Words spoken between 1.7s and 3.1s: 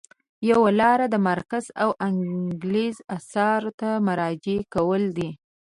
او انګلز